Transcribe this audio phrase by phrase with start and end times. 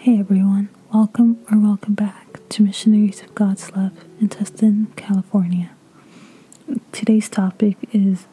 [0.00, 3.90] Hey everyone, welcome or welcome back to Missionaries of God's Love
[4.20, 5.72] in Tustin, California.
[6.92, 8.28] Today's topic is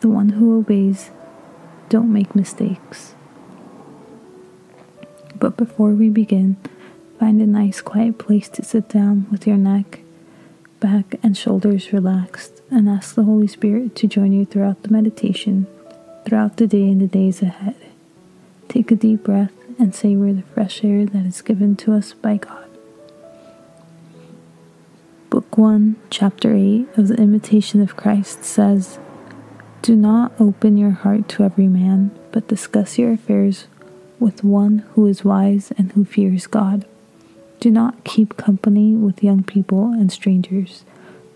[0.00, 1.12] the one who obeys,
[1.88, 3.14] don't make mistakes.
[5.38, 6.56] But before we begin,
[7.20, 10.00] find a nice quiet place to sit down with your neck,
[10.80, 15.68] back, and shoulders relaxed and ask the Holy Spirit to join you throughout the meditation,
[16.24, 17.76] throughout the day and the days ahead.
[18.68, 22.36] Take a deep breath and savor the fresh air that is given to us by
[22.36, 22.68] God.
[25.30, 28.98] Book 1, Chapter 8 of the Imitation of Christ says,
[29.82, 33.66] Do not open your heart to every man, but discuss your affairs
[34.20, 36.86] with one who is wise and who fears God.
[37.60, 40.84] Do not keep company with young people and strangers.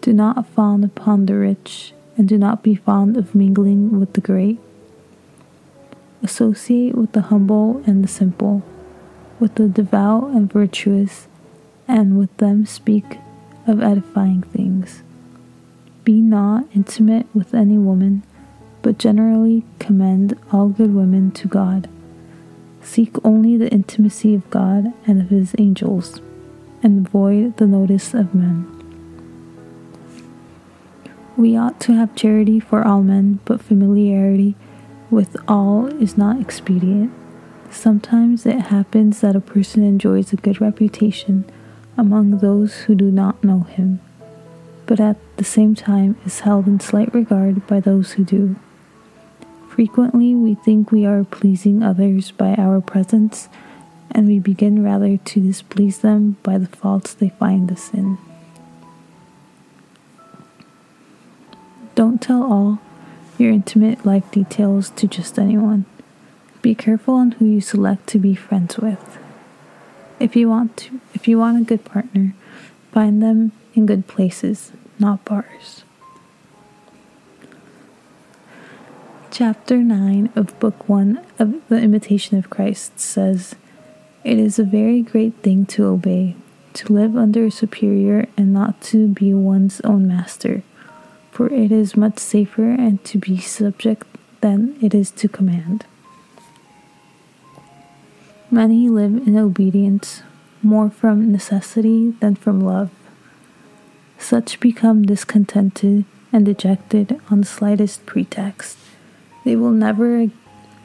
[0.01, 4.21] Do not fawn upon the rich, and do not be fond of mingling with the
[4.21, 4.61] great
[6.23, 8.63] Associate with the humble and the simple,
[9.39, 11.29] with the devout and virtuous,
[11.87, 13.19] and with them speak
[13.67, 15.03] of edifying things.
[16.05, 18.25] Be not intimate with any woman,
[18.83, 21.89] but generally commend all good women to God.
[22.83, 26.21] Seek only the intimacy of God and of his angels,
[26.83, 28.67] and avoid the notice of men.
[31.37, 34.57] We ought to have charity for all men, but familiarity
[35.11, 37.13] with all is not expedient.
[37.71, 41.45] Sometimes it happens that a person enjoys a good reputation
[41.97, 44.01] among those who do not know him,
[44.87, 48.57] but at the same time is held in slight regard by those who do.
[49.69, 53.49] Frequently, we think we are pleasing others by our presence,
[54.11, 58.19] and we begin rather to displease them by the faults they find us in.
[61.95, 62.79] Don't tell all
[63.39, 65.85] your intimate life details to just anyone.
[66.61, 69.19] Be careful on who you select to be friends with.
[70.19, 72.35] If you want to if you want a good partner,
[72.93, 75.85] find them in good places, not bars.
[79.31, 83.55] Chapter 9 of Book 1 of The Imitation of Christ says,
[84.25, 86.35] It is a very great thing to obey,
[86.73, 90.65] to live under a superior and not to be one's own master
[91.39, 94.05] for it is much safer and to be subject
[94.41, 95.87] than it is to command.
[98.51, 100.25] Many live in obedience
[100.65, 102.91] more from necessity than from love.
[104.19, 108.77] Such become discontented and dejected on the slightest pretext.
[109.45, 110.27] They will never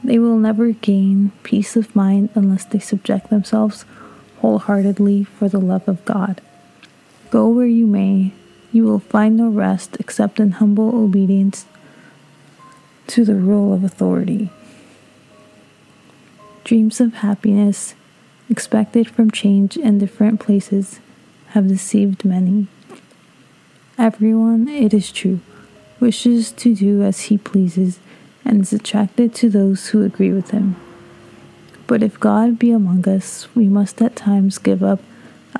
[0.04, 3.84] they will never gain peace of mind unless they subject themselves
[4.38, 6.40] wholeheartedly for the love of God.
[7.30, 8.34] Go where you may,
[8.74, 11.64] you will find no rest except in humble obedience
[13.06, 14.50] to the rule of authority.
[16.64, 17.94] Dreams of happiness
[18.50, 20.98] expected from change in different places
[21.50, 22.66] have deceived many.
[23.96, 25.38] Everyone, it is true,
[26.00, 28.00] wishes to do as he pleases
[28.44, 30.74] and is attracted to those who agree with him.
[31.86, 35.00] But if God be among us, we must at times give up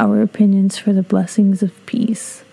[0.00, 2.43] our opinions for the blessings of peace.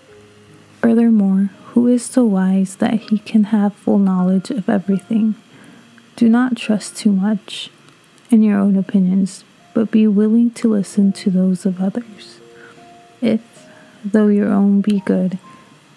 [0.82, 5.36] Furthermore, who is so wise that he can have full knowledge of everything?
[6.16, 7.70] Do not trust too much
[8.30, 9.44] in your own opinions,
[9.74, 12.40] but be willing to listen to those of others.
[13.20, 13.68] If,
[14.04, 15.38] though your own be good,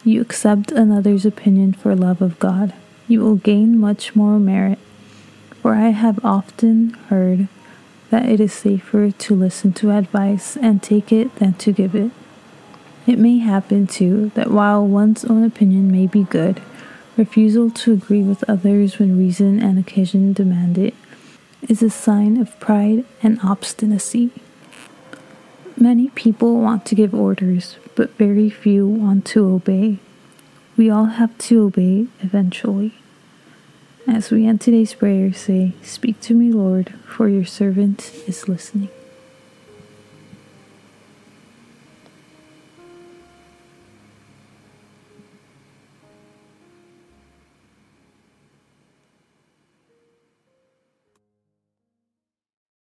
[0.04, 2.72] you accept another's opinion for love of God,
[3.08, 4.78] you will gain much more merit.
[5.64, 7.48] For I have often heard
[8.12, 12.12] that it is safer to listen to advice and take it than to give it.
[13.08, 16.62] It may happen, too, that while one's own opinion may be good,
[17.18, 20.96] refusal to agree with others when reason and occasion demand it
[21.70, 24.32] is a sign of pride and obstinacy.
[25.78, 30.00] Many people want to give orders, but very few want to obey.
[30.78, 32.96] We all have to obey eventually.
[34.08, 38.90] As we end today's prayer, say, Speak to me, Lord, for your servant is listening.